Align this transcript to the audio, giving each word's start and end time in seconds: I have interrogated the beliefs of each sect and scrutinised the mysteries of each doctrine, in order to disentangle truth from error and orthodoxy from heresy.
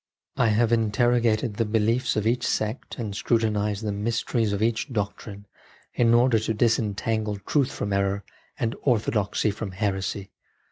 I 0.35 0.47
have 0.47 0.71
interrogated 0.71 1.57
the 1.57 1.63
beliefs 1.63 2.15
of 2.15 2.25
each 2.25 2.43
sect 2.47 2.97
and 2.97 3.15
scrutinised 3.15 3.83
the 3.83 3.91
mysteries 3.91 4.51
of 4.51 4.63
each 4.63 4.91
doctrine, 4.91 5.45
in 5.93 6.15
order 6.15 6.39
to 6.39 6.55
disentangle 6.55 7.35
truth 7.45 7.71
from 7.71 7.93
error 7.93 8.23
and 8.57 8.75
orthodoxy 8.81 9.51
from 9.51 9.73
heresy. 9.73 10.31